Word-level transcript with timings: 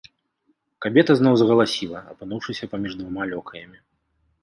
Кабета 0.85 1.11
зноў 1.19 1.37
загаласіла, 1.43 1.99
апынуўшыся 2.17 2.65
паміж 2.75 2.91
двума 3.03 3.23
лёкаямі. 3.37 3.79